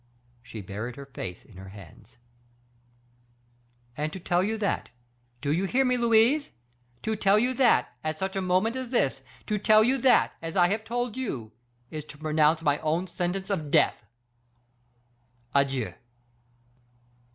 _"She 0.41 0.61
buried 0.61 0.95
her 0.95 1.05
face 1.05 1.45
in 1.45 1.57
her 1.57 1.69
hands. 1.69 2.17
"And 3.95 4.11
to 4.11 4.19
tell 4.19 4.43
you 4.43 4.57
that 4.57 4.89
do 5.41 5.51
you 5.51 5.65
hear 5.65 5.85
me, 5.85 5.95
Louise? 5.95 6.49
to 7.03 7.15
tell 7.15 7.37
you 7.37 7.53
that, 7.53 7.93
at 8.03 8.17
such 8.17 8.35
a 8.35 8.41
moment 8.41 8.75
as 8.75 8.89
this, 8.89 9.21
to 9.45 9.59
tell 9.59 9.83
you 9.83 9.99
that, 9.99 10.33
as 10.41 10.57
I 10.57 10.69
have 10.69 10.83
told 10.83 11.15
you, 11.17 11.51
is 11.91 12.03
to 12.05 12.17
pronounce 12.17 12.63
my 12.63 12.79
own 12.79 13.05
sentence 13.05 13.51
of 13.51 13.69
death. 13.69 14.03
Adieu!" 15.53 15.93